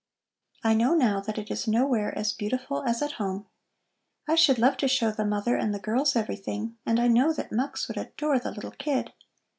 I 0.63 0.73
know 0.73 0.95
now 0.95 1.19
that 1.21 1.37
it 1.37 1.51
is 1.51 1.67
nowhere 1.67 2.11
as 2.17 2.33
beautiful 2.33 2.81
as 2.87 3.03
at 3.03 3.11
home. 3.21 3.45
I 4.27 4.33
should 4.33 4.57
love 4.57 4.77
to 4.77 4.87
show 4.87 5.11
the 5.11 5.23
mother 5.23 5.55
and 5.55 5.75
the 5.75 5.79
girls 5.79 6.15
everything, 6.15 6.75
and 6.87 6.99
I 6.99 7.07
know 7.07 7.31
that 7.33 7.51
Mux 7.51 7.87
would 7.87 7.97
adore 7.97 8.39
the 8.39 8.49
little 8.49 8.71
kid. 8.71 9.13